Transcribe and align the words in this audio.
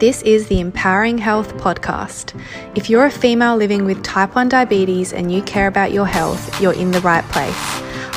This 0.00 0.22
is 0.22 0.48
the 0.48 0.60
Empowering 0.60 1.18
Health 1.18 1.54
podcast. 1.58 2.32
If 2.74 2.88
you're 2.88 3.04
a 3.04 3.10
female 3.10 3.54
living 3.54 3.84
with 3.84 4.02
type 4.02 4.34
1 4.34 4.48
diabetes 4.48 5.12
and 5.12 5.30
you 5.30 5.42
care 5.42 5.66
about 5.66 5.92
your 5.92 6.06
health, 6.06 6.58
you're 6.58 6.72
in 6.72 6.90
the 6.90 7.02
right 7.02 7.22
place. 7.24 7.54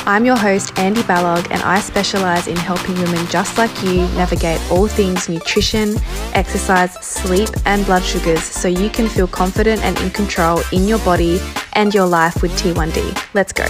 I'm 0.07 0.23
your 0.23 0.37
host, 0.37 0.73
Andi 0.75 1.03
Balog, 1.03 1.45
and 1.51 1.61
I 1.61 1.81
specialize 1.81 2.47
in 2.47 2.55
helping 2.55 2.95
women 2.95 3.27
just 3.27 3.57
like 3.57 3.83
you 3.83 3.95
navigate 4.15 4.61
all 4.71 4.87
things 4.87 5.27
nutrition, 5.27 5.95
exercise, 6.33 6.93
sleep, 7.05 7.49
and 7.65 7.85
blood 7.85 8.03
sugars 8.03 8.43
so 8.43 8.69
you 8.69 8.89
can 8.89 9.09
feel 9.09 9.27
confident 9.27 9.83
and 9.83 9.99
in 9.99 10.09
control 10.11 10.61
in 10.71 10.87
your 10.87 10.99
body 10.99 11.41
and 11.73 11.93
your 11.93 12.05
life 12.05 12.41
with 12.41 12.53
T1D. 12.53 13.33
Let's 13.33 13.51
go. 13.51 13.65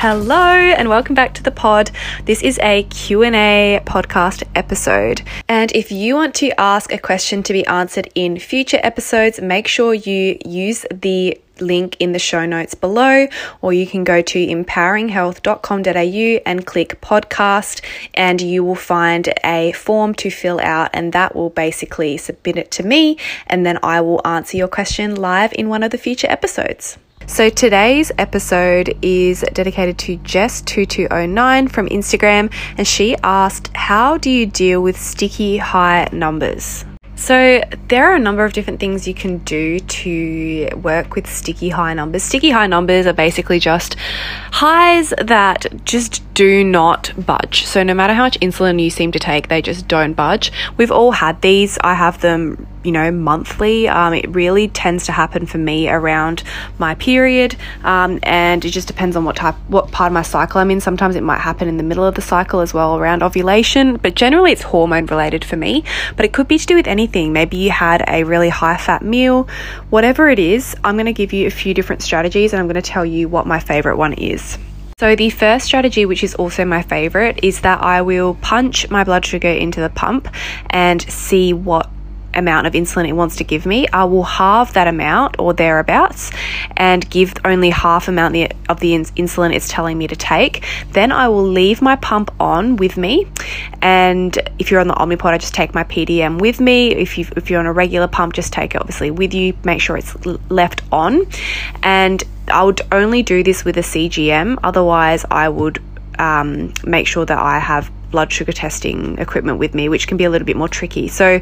Hello 0.00 0.36
and 0.36 0.90
welcome 0.90 1.14
back 1.14 1.32
to 1.32 1.42
the 1.42 1.50
pod. 1.50 1.90
This 2.26 2.42
is 2.42 2.58
a 2.62 2.82
Q&A 2.82 3.80
podcast 3.86 4.42
episode. 4.54 5.22
And 5.48 5.72
if 5.72 5.90
you 5.90 6.14
want 6.14 6.34
to 6.34 6.50
ask 6.60 6.92
a 6.92 6.98
question 6.98 7.42
to 7.44 7.54
be 7.54 7.66
answered 7.66 8.10
in 8.14 8.38
future 8.38 8.78
episodes, 8.82 9.40
make 9.40 9.66
sure 9.66 9.94
you 9.94 10.36
use 10.44 10.84
the 10.92 11.40
link 11.60 11.96
in 11.98 12.12
the 12.12 12.18
show 12.18 12.44
notes 12.44 12.74
below, 12.74 13.26
or 13.62 13.72
you 13.72 13.86
can 13.86 14.04
go 14.04 14.20
to 14.20 14.46
empoweringhealth.com.au 14.46 16.42
and 16.44 16.66
click 16.66 17.00
podcast, 17.00 17.80
and 18.12 18.42
you 18.42 18.62
will 18.62 18.74
find 18.74 19.32
a 19.44 19.72
form 19.72 20.12
to 20.16 20.28
fill 20.28 20.60
out, 20.60 20.90
and 20.92 21.14
that 21.14 21.34
will 21.34 21.48
basically 21.48 22.18
submit 22.18 22.58
it 22.58 22.70
to 22.72 22.82
me, 22.82 23.16
and 23.46 23.64
then 23.64 23.78
I 23.82 24.02
will 24.02 24.20
answer 24.26 24.58
your 24.58 24.68
question 24.68 25.14
live 25.14 25.54
in 25.54 25.70
one 25.70 25.82
of 25.82 25.90
the 25.90 25.96
future 25.96 26.28
episodes. 26.30 26.98
So 27.28 27.50
today's 27.50 28.12
episode 28.18 28.96
is 29.02 29.44
dedicated 29.52 29.98
to 29.98 30.16
Jess2209 30.18 31.70
from 31.70 31.88
Instagram, 31.88 32.52
and 32.78 32.86
she 32.86 33.16
asked, 33.24 33.68
How 33.74 34.16
do 34.16 34.30
you 34.30 34.46
deal 34.46 34.80
with 34.80 34.96
sticky 34.96 35.56
high 35.56 36.08
numbers? 36.12 36.84
So, 37.16 37.62
there 37.88 38.10
are 38.10 38.14
a 38.14 38.18
number 38.20 38.44
of 38.44 38.52
different 38.52 38.78
things 38.78 39.08
you 39.08 39.14
can 39.14 39.38
do 39.38 39.80
to 39.80 40.68
work 40.82 41.14
with 41.14 41.26
sticky 41.26 41.70
high 41.70 41.94
numbers. 41.94 42.22
Sticky 42.22 42.50
high 42.50 42.66
numbers 42.66 43.06
are 43.06 43.14
basically 43.14 43.58
just 43.58 43.96
highs 44.52 45.14
that 45.18 45.66
just 45.84 46.22
do 46.34 46.62
not 46.62 47.12
budge. 47.26 47.64
So, 47.64 47.82
no 47.82 47.94
matter 47.94 48.12
how 48.12 48.22
much 48.22 48.38
insulin 48.40 48.80
you 48.80 48.90
seem 48.90 49.12
to 49.12 49.18
take, 49.18 49.48
they 49.48 49.62
just 49.62 49.88
don't 49.88 50.12
budge. 50.12 50.52
We've 50.76 50.92
all 50.92 51.10
had 51.10 51.40
these. 51.40 51.78
I 51.82 51.94
have 51.94 52.20
them 52.20 52.68
you 52.86 52.92
know, 52.92 53.10
monthly. 53.10 53.88
Um, 53.88 54.14
it 54.14 54.28
really 54.28 54.68
tends 54.68 55.06
to 55.06 55.12
happen 55.12 55.44
for 55.44 55.58
me 55.58 55.88
around 55.88 56.42
my 56.78 56.94
period, 56.94 57.56
um, 57.84 58.20
and 58.22 58.64
it 58.64 58.70
just 58.70 58.86
depends 58.86 59.16
on 59.16 59.24
what 59.24 59.36
type, 59.36 59.56
what 59.68 59.90
part 59.90 60.08
of 60.08 60.14
my 60.14 60.22
cycle 60.22 60.60
I'm 60.60 60.70
in. 60.70 60.80
Sometimes 60.80 61.16
it 61.16 61.22
might 61.22 61.40
happen 61.40 61.68
in 61.68 61.76
the 61.76 61.82
middle 61.82 62.04
of 62.04 62.14
the 62.14 62.22
cycle 62.22 62.60
as 62.60 62.72
well, 62.72 62.96
around 62.96 63.22
ovulation, 63.22 63.96
but 63.96 64.14
generally 64.14 64.52
it's 64.52 64.62
hormone 64.62 65.06
related 65.06 65.44
for 65.44 65.56
me. 65.56 65.84
But 66.14 66.24
it 66.24 66.32
could 66.32 66.48
be 66.48 66.58
to 66.58 66.66
do 66.66 66.76
with 66.76 66.86
anything. 66.86 67.32
Maybe 67.32 67.56
you 67.56 67.70
had 67.70 68.04
a 68.08 68.24
really 68.24 68.48
high 68.48 68.76
fat 68.76 69.02
meal, 69.02 69.48
whatever 69.90 70.28
it 70.30 70.38
is. 70.38 70.76
I'm 70.84 70.94
going 70.94 71.06
to 71.06 71.12
give 71.12 71.32
you 71.32 71.46
a 71.46 71.50
few 71.50 71.74
different 71.74 72.02
strategies, 72.02 72.52
and 72.52 72.60
I'm 72.60 72.66
going 72.66 72.80
to 72.80 72.82
tell 72.82 73.04
you 73.04 73.28
what 73.28 73.46
my 73.46 73.58
favorite 73.58 73.96
one 73.96 74.12
is. 74.12 74.58
So, 74.98 75.14
the 75.14 75.28
first 75.28 75.66
strategy, 75.66 76.06
which 76.06 76.24
is 76.24 76.34
also 76.36 76.64
my 76.64 76.80
favorite, 76.80 77.40
is 77.42 77.60
that 77.60 77.82
I 77.82 78.00
will 78.00 78.32
punch 78.36 78.88
my 78.88 79.04
blood 79.04 79.26
sugar 79.26 79.50
into 79.50 79.78
the 79.78 79.90
pump 79.90 80.26
and 80.70 81.02
see 81.02 81.52
what 81.52 81.90
amount 82.34 82.66
of 82.66 82.74
insulin 82.74 83.08
it 83.08 83.12
wants 83.12 83.36
to 83.36 83.44
give 83.44 83.66
me, 83.66 83.86
I 83.88 84.04
will 84.04 84.22
halve 84.22 84.74
that 84.74 84.88
amount 84.88 85.38
or 85.38 85.54
thereabouts 85.54 86.30
and 86.76 87.08
give 87.08 87.34
only 87.44 87.70
half 87.70 88.08
amount 88.08 88.36
of 88.68 88.80
the 88.80 88.92
insulin 88.92 89.54
it's 89.54 89.68
telling 89.68 89.96
me 89.98 90.06
to 90.08 90.16
take. 90.16 90.64
Then 90.92 91.12
I 91.12 91.28
will 91.28 91.46
leave 91.46 91.80
my 91.82 91.96
pump 91.96 92.30
on 92.40 92.76
with 92.76 92.96
me. 92.96 93.26
And 93.82 94.36
if 94.58 94.70
you're 94.70 94.80
on 94.80 94.88
the 94.88 94.94
Omnipod, 94.94 95.32
I 95.32 95.38
just 95.38 95.54
take 95.54 95.74
my 95.74 95.84
PDM 95.84 96.40
with 96.40 96.60
me. 96.60 96.92
If, 96.92 97.18
you 97.18 97.26
if 97.36 97.50
you're 97.50 97.60
on 97.60 97.66
a 97.66 97.72
regular 97.72 98.08
pump, 98.08 98.34
just 98.34 98.52
take 98.52 98.74
it 98.74 98.80
obviously 98.80 99.10
with 99.10 99.34
you. 99.34 99.56
Make 99.64 99.80
sure 99.80 99.96
it's 99.96 100.14
left 100.50 100.82
on. 100.92 101.26
And 101.82 102.22
I 102.48 102.62
would 102.62 102.80
only 102.92 103.22
do 103.22 103.42
this 103.42 103.64
with 103.64 103.76
a 103.76 103.82
CGM. 103.82 104.58
Otherwise, 104.62 105.24
I 105.30 105.48
would 105.48 105.82
um, 106.18 106.72
make 106.84 107.06
sure 107.06 107.24
that 107.24 107.38
I 107.38 107.58
have 107.58 107.90
blood 108.10 108.32
sugar 108.32 108.52
testing 108.52 109.18
equipment 109.18 109.58
with 109.58 109.74
me, 109.74 109.88
which 109.88 110.06
can 110.06 110.16
be 110.16 110.24
a 110.24 110.30
little 110.30 110.46
bit 110.46 110.56
more 110.56 110.68
tricky. 110.68 111.08
So, 111.08 111.40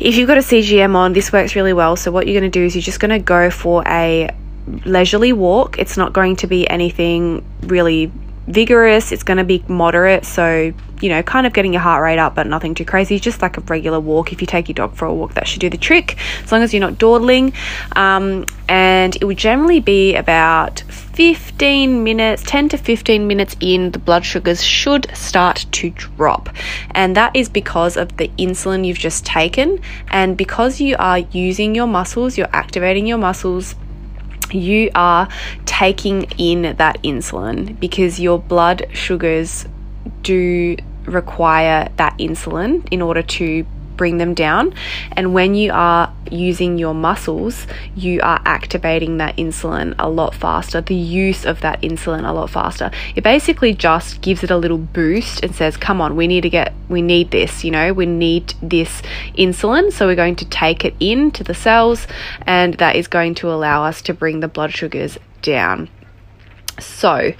if 0.00 0.16
you've 0.16 0.28
got 0.28 0.38
a 0.38 0.42
CGM 0.42 0.94
on, 0.94 1.12
this 1.12 1.32
works 1.32 1.54
really 1.54 1.72
well. 1.72 1.96
So, 1.96 2.10
what 2.10 2.26
you're 2.26 2.38
going 2.38 2.50
to 2.50 2.58
do 2.58 2.64
is 2.64 2.74
you're 2.74 2.82
just 2.82 3.00
going 3.00 3.10
to 3.10 3.18
go 3.18 3.50
for 3.50 3.82
a 3.86 4.30
leisurely 4.84 5.32
walk. 5.32 5.78
It's 5.78 5.96
not 5.96 6.12
going 6.12 6.36
to 6.36 6.46
be 6.46 6.68
anything 6.68 7.44
really 7.62 8.12
vigorous, 8.46 9.12
it's 9.12 9.22
going 9.22 9.38
to 9.38 9.44
be 9.44 9.64
moderate. 9.68 10.24
So, 10.24 10.72
you 11.00 11.08
know, 11.08 11.22
kind 11.22 11.46
of 11.46 11.52
getting 11.52 11.72
your 11.72 11.82
heart 11.82 12.02
rate 12.02 12.18
up, 12.18 12.34
but 12.34 12.46
nothing 12.46 12.74
too 12.74 12.84
crazy. 12.84 13.18
Just 13.18 13.42
like 13.42 13.56
a 13.56 13.60
regular 13.62 14.00
walk. 14.00 14.32
If 14.32 14.40
you 14.40 14.46
take 14.46 14.68
your 14.68 14.74
dog 14.74 14.94
for 14.94 15.04
a 15.06 15.14
walk, 15.14 15.34
that 15.34 15.46
should 15.46 15.60
do 15.60 15.70
the 15.70 15.76
trick, 15.76 16.16
as 16.42 16.52
long 16.52 16.62
as 16.62 16.72
you're 16.72 16.80
not 16.80 16.98
dawdling. 16.98 17.52
Um, 17.94 18.46
and 18.68 19.16
it 19.16 19.24
would 19.24 19.36
generally 19.36 19.80
be 19.80 20.14
about 20.16 20.82
15 21.16 22.04
minutes, 22.04 22.42
10 22.42 22.68
to 22.68 22.76
15 22.76 23.26
minutes 23.26 23.56
in, 23.58 23.90
the 23.92 23.98
blood 23.98 24.22
sugars 24.22 24.62
should 24.62 25.08
start 25.16 25.64
to 25.72 25.88
drop. 25.88 26.50
And 26.90 27.16
that 27.16 27.34
is 27.34 27.48
because 27.48 27.96
of 27.96 28.14
the 28.18 28.28
insulin 28.38 28.86
you've 28.86 28.98
just 28.98 29.24
taken. 29.24 29.80
And 30.08 30.36
because 30.36 30.78
you 30.78 30.94
are 30.98 31.20
using 31.20 31.74
your 31.74 31.86
muscles, 31.86 32.36
you're 32.36 32.54
activating 32.54 33.06
your 33.06 33.16
muscles 33.16 33.74
you 34.52 34.90
are 34.94 35.28
taking 35.64 36.22
in 36.38 36.76
that 36.76 37.02
insulin 37.02 37.78
because 37.80 38.20
your 38.20 38.38
blood 38.38 38.86
sugars 38.92 39.66
do 40.22 40.76
require 41.04 41.88
that 41.96 42.16
insulin 42.18 42.86
in 42.92 43.02
order 43.02 43.22
to 43.22 43.66
bring 43.96 44.18
them 44.18 44.34
down. 44.34 44.74
And 45.12 45.34
when 45.34 45.54
you 45.54 45.72
are 45.72 46.12
using 46.30 46.78
your 46.78 46.94
muscles, 46.94 47.66
you 47.94 48.20
are 48.22 48.40
activating 48.44 49.18
that 49.18 49.36
insulin 49.36 49.94
a 49.98 50.08
lot 50.08 50.34
faster, 50.34 50.80
the 50.80 50.94
use 50.94 51.44
of 51.44 51.60
that 51.60 51.80
insulin 51.82 52.28
a 52.28 52.32
lot 52.32 52.50
faster. 52.50 52.90
It 53.14 53.24
basically 53.24 53.74
just 53.74 54.20
gives 54.20 54.42
it 54.42 54.50
a 54.50 54.56
little 54.56 54.78
boost 54.78 55.42
and 55.42 55.54
says, 55.54 55.76
come 55.76 56.00
on, 56.00 56.16
we 56.16 56.26
need 56.26 56.42
to 56.42 56.50
get, 56.50 56.72
we 56.88 57.02
need 57.02 57.30
this, 57.30 57.64
you 57.64 57.70
know, 57.70 57.92
we 57.92 58.06
need 58.06 58.54
this 58.62 59.02
insulin. 59.38 59.92
So 59.92 60.06
we're 60.06 60.16
going 60.16 60.36
to 60.36 60.44
take 60.46 60.84
it 60.84 60.94
into 61.00 61.44
the 61.44 61.54
cells, 61.54 62.06
and 62.42 62.74
that 62.74 62.96
is 62.96 63.08
going 63.08 63.34
to 63.36 63.50
allow 63.50 63.84
us 63.84 64.02
to 64.02 64.14
bring 64.14 64.40
the 64.40 64.48
blood 64.48 64.72
sugars 64.72 65.18
down. 65.42 65.88
So, 66.78 67.32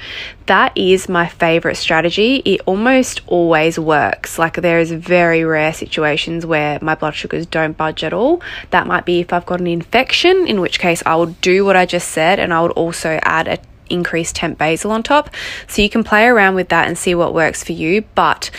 that 0.46 0.76
is 0.76 1.08
my 1.08 1.26
favorite 1.26 1.74
strategy. 1.76 2.36
It 2.44 2.62
almost 2.64 3.20
always 3.26 3.78
works. 3.78 4.38
Like, 4.38 4.54
there 4.54 4.78
is 4.78 4.92
very 4.92 5.44
rare 5.44 5.72
situations 5.72 6.46
where 6.46 6.78
my 6.80 6.94
blood 6.94 7.14
sugars 7.14 7.44
don't 7.46 7.76
budge 7.76 8.02
at 8.02 8.12
all. 8.12 8.40
That 8.70 8.86
might 8.86 9.04
be 9.04 9.20
if 9.20 9.32
I've 9.32 9.46
got 9.46 9.60
an 9.60 9.66
infection, 9.66 10.46
in 10.46 10.60
which 10.60 10.78
case 10.78 11.02
I 11.04 11.16
would 11.16 11.40
do 11.40 11.64
what 11.64 11.76
I 11.76 11.84
just 11.84 12.08
said 12.08 12.38
and 12.38 12.54
I 12.54 12.62
would 12.62 12.72
also 12.72 13.18
add 13.22 13.48
a 13.48 13.58
increased 13.88 14.34
temp 14.36 14.58
basal 14.58 14.90
on 14.90 15.02
top. 15.02 15.30
So, 15.68 15.82
you 15.82 15.90
can 15.90 16.02
play 16.02 16.26
around 16.26 16.54
with 16.54 16.70
that 16.70 16.88
and 16.88 16.96
see 16.96 17.14
what 17.14 17.34
works 17.34 17.62
for 17.62 17.72
you. 17.72 18.02
But 18.14 18.50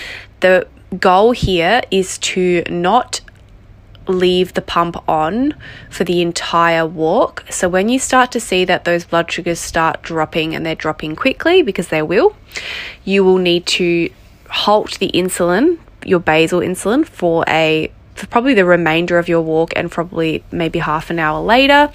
the 0.42 0.68
goal 1.00 1.32
here 1.32 1.82
is 1.92 2.18
to 2.20 2.64
not 2.70 3.22
leave 4.08 4.54
the 4.54 4.62
pump 4.62 4.98
on 5.08 5.54
for 5.90 6.04
the 6.04 6.22
entire 6.22 6.86
walk. 6.86 7.46
So 7.50 7.70
when 7.70 7.90
you 7.90 8.00
start 8.00 8.32
to 8.32 8.40
see 8.40 8.66
that 8.66 8.86
those 8.86 9.06
blood 9.06 9.32
sugars 9.32 9.60
start 9.60 10.02
dropping 10.02 10.56
and 10.56 10.66
they're 10.66 10.76
dropping 10.76 11.16
quickly 11.16 11.62
because 11.62 11.90
they 11.90 12.02
will, 12.02 12.36
you 13.04 13.24
will 13.24 13.38
need 13.38 13.66
to 13.68 14.10
halt 14.50 15.00
the 15.00 15.12
insulin, 15.14 15.80
your 16.06 16.20
basal 16.20 16.62
insulin 16.62 17.06
for 17.06 17.44
a 17.48 17.92
for 18.16 18.26
probably 18.28 18.56
the 18.56 18.66
remainder 18.66 19.20
of 19.20 19.30
your 19.30 19.42
walk 19.42 19.72
and 19.76 19.92
probably 19.92 20.44
maybe 20.52 20.80
half 20.80 21.12
an 21.12 21.20
hour 21.20 21.40
later 21.40 21.92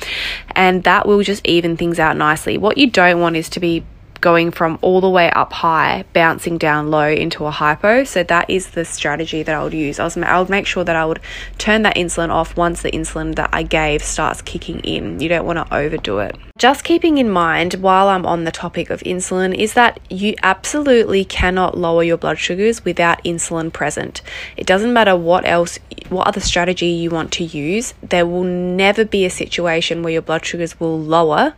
and 0.54 0.84
that 0.84 1.04
will 1.04 1.20
just 1.20 1.44
even 1.44 1.76
things 1.76 1.98
out 1.98 2.16
nicely. 2.16 2.56
What 2.56 2.78
you 2.78 2.88
don't 2.88 3.20
want 3.20 3.34
is 3.34 3.48
to 3.50 3.60
be 3.60 3.84
going 4.22 4.50
from 4.50 4.78
all 4.80 5.02
the 5.02 5.10
way 5.10 5.30
up 5.32 5.52
high, 5.52 6.04
bouncing 6.14 6.56
down 6.56 6.90
low 6.90 7.08
into 7.08 7.44
a 7.44 7.50
hypo. 7.50 8.04
So 8.04 8.22
that 8.22 8.48
is 8.48 8.70
the 8.70 8.86
strategy 8.86 9.42
that 9.42 9.54
I 9.54 9.62
would 9.62 9.74
use. 9.74 10.00
I, 10.00 10.04
was, 10.04 10.16
I 10.16 10.38
would 10.38 10.48
make 10.48 10.66
sure 10.66 10.84
that 10.84 10.96
I 10.96 11.04
would 11.04 11.20
turn 11.58 11.82
that 11.82 11.96
insulin 11.96 12.30
off 12.30 12.56
once 12.56 12.80
the 12.80 12.90
insulin 12.90 13.34
that 13.34 13.50
I 13.52 13.62
gave 13.62 14.02
starts 14.02 14.40
kicking 14.40 14.80
in. 14.80 15.20
You 15.20 15.28
don't 15.28 15.44
want 15.44 15.58
to 15.58 15.74
overdo 15.74 16.20
it. 16.20 16.36
Just 16.56 16.84
keeping 16.84 17.18
in 17.18 17.28
mind 17.28 17.74
while 17.74 18.08
I'm 18.08 18.24
on 18.24 18.44
the 18.44 18.52
topic 18.52 18.88
of 18.88 19.00
insulin 19.00 19.54
is 19.54 19.74
that 19.74 19.98
you 20.08 20.34
absolutely 20.42 21.24
cannot 21.24 21.76
lower 21.76 22.04
your 22.04 22.16
blood 22.16 22.38
sugars 22.38 22.84
without 22.84 23.22
insulin 23.24 23.72
present. 23.72 24.22
It 24.56 24.66
doesn't 24.66 24.92
matter 24.92 25.16
what 25.16 25.44
else, 25.44 25.80
what 26.08 26.28
other 26.28 26.40
strategy 26.40 26.86
you 26.86 27.10
want 27.10 27.32
to 27.32 27.44
use, 27.44 27.94
there 28.00 28.26
will 28.26 28.44
never 28.44 29.04
be 29.04 29.24
a 29.24 29.30
situation 29.30 30.02
where 30.04 30.12
your 30.12 30.22
blood 30.22 30.44
sugars 30.44 30.78
will 30.78 31.00
lower 31.00 31.54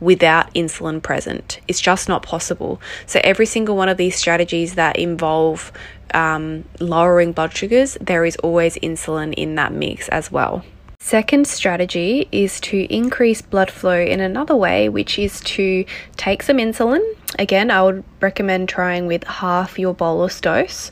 without 0.00 0.52
insulin 0.54 1.02
present. 1.02 1.60
It's 1.68 1.80
just 1.80 2.08
not 2.08 2.22
possible. 2.22 2.80
So, 3.06 3.20
every 3.24 3.46
single 3.46 3.76
one 3.76 3.88
of 3.88 3.96
these 3.96 4.16
strategies 4.16 4.74
that 4.74 4.96
involve 4.96 5.72
um, 6.14 6.64
lowering 6.80 7.32
blood 7.32 7.54
sugars, 7.56 7.96
there 8.00 8.24
is 8.24 8.36
always 8.36 8.76
insulin 8.76 9.34
in 9.34 9.54
that 9.56 9.72
mix 9.72 10.08
as 10.08 10.30
well. 10.30 10.64
Second 11.00 11.46
strategy 11.46 12.28
is 12.32 12.60
to 12.60 12.92
increase 12.92 13.40
blood 13.40 13.70
flow 13.70 13.98
in 14.00 14.20
another 14.20 14.56
way, 14.56 14.88
which 14.88 15.18
is 15.18 15.40
to 15.42 15.84
take 16.16 16.42
some 16.42 16.58
insulin. 16.58 17.00
Again, 17.38 17.70
I 17.70 17.82
would 17.82 18.04
recommend 18.20 18.68
trying 18.68 19.06
with 19.06 19.24
half 19.24 19.78
your 19.78 19.94
bolus 19.94 20.40
dose 20.40 20.90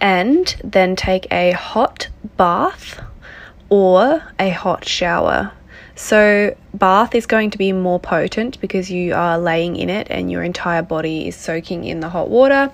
and 0.00 0.60
then 0.64 0.96
take 0.96 1.26
a 1.30 1.52
hot 1.52 2.08
bath 2.36 3.00
or 3.68 4.22
a 4.38 4.50
hot 4.50 4.86
shower. 4.86 5.52
So, 5.98 6.56
bath 6.72 7.16
is 7.16 7.26
going 7.26 7.50
to 7.50 7.58
be 7.58 7.72
more 7.72 7.98
potent 7.98 8.60
because 8.60 8.88
you 8.88 9.14
are 9.14 9.36
laying 9.36 9.74
in 9.74 9.90
it 9.90 10.06
and 10.10 10.30
your 10.30 10.44
entire 10.44 10.80
body 10.80 11.26
is 11.26 11.34
soaking 11.34 11.82
in 11.82 11.98
the 11.98 12.08
hot 12.08 12.30
water. 12.30 12.70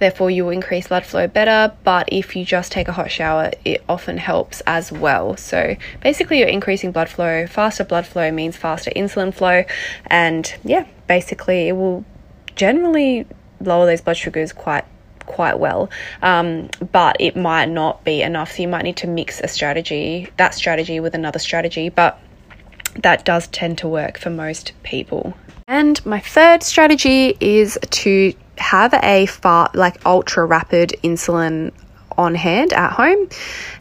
Therefore, 0.00 0.28
you 0.28 0.44
will 0.44 0.50
increase 0.50 0.88
blood 0.88 1.06
flow 1.06 1.28
better. 1.28 1.72
But 1.84 2.08
if 2.10 2.34
you 2.34 2.44
just 2.44 2.72
take 2.72 2.88
a 2.88 2.92
hot 2.92 3.12
shower, 3.12 3.52
it 3.64 3.84
often 3.88 4.16
helps 4.18 4.60
as 4.62 4.90
well. 4.90 5.36
So, 5.36 5.76
basically, 6.02 6.40
you're 6.40 6.48
increasing 6.48 6.90
blood 6.90 7.08
flow. 7.08 7.46
Faster 7.46 7.84
blood 7.84 8.08
flow 8.08 8.32
means 8.32 8.56
faster 8.56 8.90
insulin 8.90 9.32
flow. 9.32 9.62
And 10.08 10.52
yeah, 10.64 10.84
basically, 11.06 11.68
it 11.68 11.76
will 11.76 12.04
generally 12.56 13.24
lower 13.60 13.86
those 13.86 14.00
blood 14.00 14.16
sugars 14.16 14.52
quite 14.52 14.84
quite 15.26 15.60
well, 15.60 15.90
um, 16.22 16.70
but 16.90 17.14
it 17.20 17.36
might 17.36 17.66
not 17.66 18.02
be 18.02 18.20
enough. 18.22 18.52
So 18.52 18.62
you 18.62 18.68
might 18.68 18.82
need 18.82 18.96
to 18.96 19.06
mix 19.06 19.40
a 19.40 19.46
strategy, 19.46 20.28
that 20.38 20.54
strategy 20.54 20.98
with 20.98 21.14
another 21.14 21.38
strategy. 21.38 21.90
But 21.90 22.18
that 23.02 23.24
does 23.24 23.46
tend 23.48 23.78
to 23.78 23.88
work 23.88 24.18
for 24.18 24.30
most 24.30 24.72
people. 24.82 25.34
And 25.66 26.04
my 26.06 26.20
third 26.20 26.62
strategy 26.62 27.36
is 27.40 27.78
to 27.90 28.32
have 28.56 28.94
a 28.94 29.26
far 29.26 29.70
like 29.74 30.04
ultra 30.04 30.44
rapid 30.44 30.94
insulin 31.02 31.72
on 32.18 32.34
hand 32.34 32.72
at 32.72 32.92
home. 32.92 33.28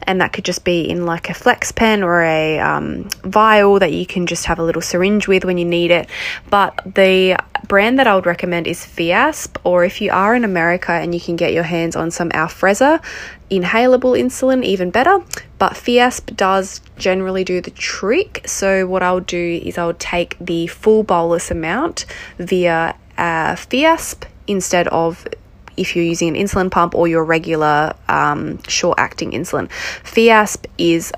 And 0.03 0.21
that 0.21 0.31
could 0.31 0.45
just 0.45 0.63
be 0.63 0.89
in 0.89 1.05
like 1.05 1.29
a 1.29 1.33
flex 1.33 1.71
pen 1.73 2.03
or 2.03 2.21
a 2.21 2.59
um, 2.59 3.09
vial 3.23 3.79
that 3.79 3.91
you 3.91 4.05
can 4.05 4.27
just 4.27 4.45
have 4.45 4.59
a 4.59 4.63
little 4.63 4.81
syringe 4.81 5.27
with 5.27 5.43
when 5.43 5.57
you 5.57 5.65
need 5.65 5.91
it. 5.91 6.07
But 6.49 6.79
the 6.85 7.37
brand 7.67 7.99
that 7.99 8.07
I 8.07 8.15
would 8.15 8.25
recommend 8.25 8.67
is 8.67 8.85
Fiasp 8.85 9.57
or 9.65 9.83
if 9.83 9.99
you 9.99 10.11
are 10.11 10.35
in 10.35 10.45
America 10.45 10.91
and 10.91 11.13
you 11.13 11.19
can 11.19 11.35
get 11.35 11.51
your 11.51 11.63
hands 11.63 11.95
on 11.95 12.11
some 12.11 12.29
Afrezza 12.29 13.03
inhalable 13.49 14.17
insulin 14.17 14.63
even 14.63 14.91
better. 14.91 15.19
But 15.57 15.75
Fiasp 15.75 16.35
does 16.35 16.79
generally 16.97 17.43
do 17.43 17.59
the 17.59 17.71
trick. 17.71 18.43
So 18.45 18.85
what 18.87 19.03
I'll 19.03 19.19
do 19.19 19.61
is 19.63 19.77
I'll 19.77 19.93
take 19.95 20.37
the 20.39 20.67
full 20.67 21.03
bolus 21.03 21.49
amount 21.51 22.05
via 22.37 22.95
uh, 23.17 23.55
Fiasp 23.55 24.23
instead 24.45 24.87
of 24.89 25.27
if 25.77 25.95
you're 25.95 26.05
using 26.05 26.35
an 26.35 26.35
insulin 26.35 26.69
pump 26.69 26.95
or 26.95 27.07
your 27.07 27.23
regular 27.23 27.93
um, 28.09 28.61
short 28.63 28.99
acting 28.99 29.31
insulin. 29.31 29.69
Fiasp 30.03 30.65
is 30.77 31.13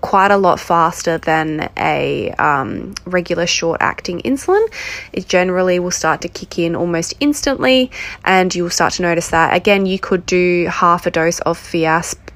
quite 0.00 0.30
a 0.30 0.36
lot 0.36 0.60
faster 0.60 1.18
than 1.18 1.68
a 1.76 2.30
um, 2.32 2.94
regular 3.04 3.46
short 3.46 3.78
acting 3.80 4.20
insulin. 4.20 4.64
It 5.12 5.26
generally 5.26 5.78
will 5.78 5.90
start 5.90 6.20
to 6.22 6.28
kick 6.28 6.58
in 6.58 6.76
almost 6.76 7.14
instantly, 7.20 7.90
and 8.24 8.54
you'll 8.54 8.70
start 8.70 8.94
to 8.94 9.02
notice 9.02 9.30
that. 9.30 9.54
Again, 9.54 9.86
you 9.86 9.98
could 9.98 10.24
do 10.26 10.68
half 10.70 11.06
a 11.06 11.10
dose 11.10 11.40
of 11.40 11.58
Fiasp 11.58 12.31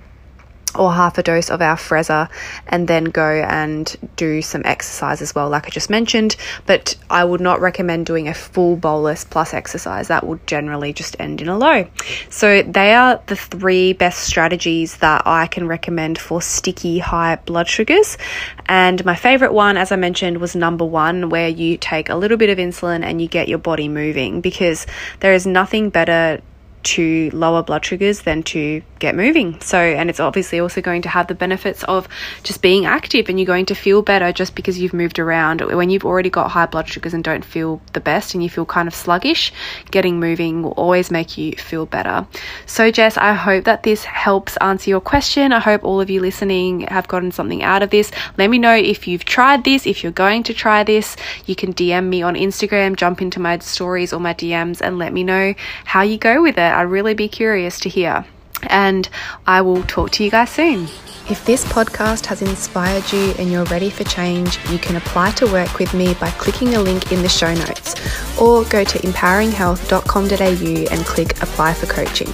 or 0.79 0.93
half 0.93 1.19
a 1.19 1.23
dose 1.23 1.51
of 1.51 1.61
Afrezza 1.61 2.29
and 2.67 2.89
then 2.89 3.05
go 3.05 3.27
and 3.27 3.97
do 4.17 4.43
some 4.43 4.63
exercise 4.65 5.23
as 5.23 5.35
well, 5.35 5.49
like 5.49 5.67
I 5.67 5.71
just 5.71 5.91
mentioned. 5.91 6.37
But 6.67 6.97
I 7.11 7.25
would 7.25 7.41
not 7.41 7.61
recommend 7.61 8.07
doing 8.07 8.29
a 8.29 8.35
full 8.35 8.77
bolus 8.77 9.25
plus 9.25 9.55
exercise. 9.55 10.09
That 10.09 10.27
would 10.27 10.47
generally 10.47 10.93
just 10.93 11.17
end 11.19 11.41
in 11.41 11.49
a 11.49 11.57
low. 11.57 11.87
So, 12.31 12.63
they 12.63 12.95
are 12.95 13.21
the 13.27 13.37
three 13.37 13.93
best 13.93 14.25
strategies 14.25 14.97
that 14.99 15.23
I 15.27 15.47
can 15.47 15.67
recommend 15.67 16.19
for 16.19 16.43
sticky 16.43 16.99
high 16.99 17.37
blood 17.37 17.69
sugars. 17.69 18.19
And 18.67 19.05
my 19.05 19.15
favorite 19.15 19.53
one, 19.53 19.77
as 19.77 19.93
I 19.93 19.97
mentioned, 19.97 20.39
was 20.39 20.57
number 20.57 20.85
one, 20.85 21.29
where 21.31 21.49
you 21.49 21.77
take 21.77 22.09
a 22.09 22.15
little 22.15 22.37
bit 22.37 22.51
of 22.51 22.59
insulin 22.59 23.05
and 23.05 23.21
you 23.21 23.29
get 23.29 23.49
your 23.49 23.59
body 23.59 23.89
moving 23.89 24.41
because 24.41 24.87
there 25.21 25.33
is 25.33 25.47
nothing 25.47 25.91
better 25.91 26.41
to 26.87 27.31
lower 27.33 27.65
blood 27.65 27.85
sugars 27.85 28.21
than 28.21 28.45
to 28.45 28.81
get 29.01 29.17
moving. 29.17 29.61
So, 29.61 29.77
and 29.77 30.09
it's 30.09 30.21
obviously 30.21 30.61
also 30.61 30.81
going 30.81 31.03
to 31.03 31.09
have 31.09 31.27
the 31.27 31.35
benefits 31.35 31.83
of 31.85 32.07
just 32.45 32.63
being 32.63 32.87
active 32.87 33.29
and 33.29 33.41
you're 33.41 33.47
going 33.47 33.67
to 33.67 33.75
feel 33.75 34.03
better 34.03 34.31
just 34.33 34.55
because 34.55 34.79
you've 34.79 34.95
moved 34.95 35.19
around. 35.19 35.63
When 35.63 35.91
you've 35.91 36.05
already 36.05 36.31
got 36.31 36.53
high 36.53 36.67
blood 36.67 36.89
sugars 36.89 37.13
and 37.13 37.25
don't 37.25 37.45
feel 37.45 37.83
the 37.93 38.01
best 38.01 38.35
and 38.35 38.43
you 38.43 38.49
feel 38.49 38.65
kind 38.65 38.87
of 38.87 38.95
sluggish, 38.95 39.53
getting 39.91 40.21
moving 40.21 40.63
will 40.63 40.73
always 40.73 41.11
make 41.11 41.37
you 41.37 41.53
feel 41.57 41.87
better. 41.87 42.25
So, 42.67 42.93
Jess, 42.93 43.17
I 43.17 43.35
hope 43.35 43.65
that 43.65 43.83
this 43.83 44.05
helps 44.05 44.57
answer 44.59 44.89
your 44.89 45.01
question. 45.01 45.53
I 45.53 45.59
hope 45.59 45.83
all 45.83 46.01
of 46.01 46.09
you 46.09 46.21
listening 46.21 46.83
have 46.83 47.09
gotten 47.09 47.33
something 47.33 47.65
out 47.65 47.83
of 47.83 47.91
this. 47.91 48.13
Let 48.39 48.49
me 48.49 48.59
know 48.59 48.75
if 48.75 49.09
you've 49.09 49.25
tried 49.25 49.65
this, 49.65 49.89
if 49.89 50.05
you're 50.05 50.13
going 50.13 50.45
to 50.45 50.55
try 50.55 50.85
this. 50.85 51.17
You 51.47 51.57
can 51.57 51.75
DM 51.75 52.07
me 52.07 52.23
on 52.23 52.37
Instagram, 52.37 52.95
jump 52.95 53.21
into 53.21 53.41
my 53.41 53.59
stories 53.59 54.13
or 54.13 54.21
my 54.21 54.35
DMs 54.35 54.81
and 54.81 54.99
let 54.99 55.13
me 55.13 55.25
know 55.25 55.55
how 55.85 56.03
you 56.03 56.17
go 56.17 56.41
with 56.43 56.57
it. 56.59 56.76
I'd 56.77 56.83
really 56.83 57.15
be 57.15 57.29
curious 57.29 57.81
to 57.81 57.89
hear 57.89 58.25
and 58.69 59.09
I 59.47 59.63
will 59.63 59.83
talk 59.85 60.11
to 60.13 60.25
you 60.25 60.31
guys 60.31 60.51
soon. 60.51 60.89
If 61.29 61.45
this 61.45 61.65
podcast 61.65 62.27
has 62.27 62.41
inspired 62.41 63.13
you 63.13 63.35
and 63.39 63.51
you're 63.51 63.65
ready 63.65 63.91
for 63.91 64.05
change, 64.05 64.59
you 64.71 64.79
can 64.79 64.95
apply 64.97 65.33
to 65.33 65.47
work 65.47 65.79
with 65.79 65.93
me 65.93 66.15
by 66.15 66.31
clicking 66.31 66.75
a 66.75 66.81
link 66.81 67.11
in 67.11 67.23
the 67.23 67.29
show 67.29 67.53
notes 67.53 67.97
or 68.41 68.65
go 68.65 68.85
to 68.85 68.99
empoweringhealth.com.au 68.99 70.95
and 70.95 71.05
click 71.05 71.43
apply 71.43 71.75
for 71.75 71.87
coaching. 71.87 72.29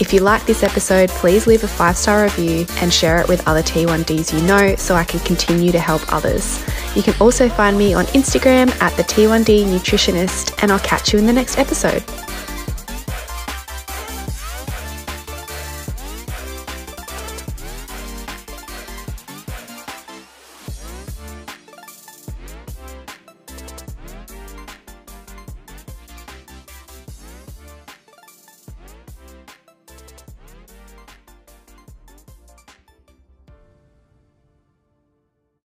If 0.00 0.12
you 0.12 0.20
like 0.20 0.44
this 0.46 0.62
episode, 0.62 1.08
please 1.08 1.46
leave 1.46 1.64
a 1.64 1.68
five 1.68 1.96
star 1.96 2.24
review 2.24 2.66
and 2.76 2.92
share 2.92 3.18
it 3.20 3.28
with 3.28 3.46
other 3.48 3.62
T1Ds 3.62 4.32
you 4.32 4.46
know 4.46 4.76
so 4.76 4.94
I 4.94 5.04
can 5.04 5.20
continue 5.20 5.72
to 5.72 5.80
help 5.80 6.12
others. 6.12 6.62
You 6.94 7.02
can 7.02 7.14
also 7.20 7.48
find 7.48 7.76
me 7.78 7.94
on 7.94 8.04
Instagram 8.06 8.70
at 8.80 8.94
the 8.96 9.02
T1D 9.04 9.64
Nutritionist, 9.64 10.62
and 10.62 10.70
I'll 10.70 10.78
catch 10.80 11.12
you 11.12 11.18
in 11.18 11.26
the 11.26 11.32
next 11.32 11.58
episode. 11.58 12.04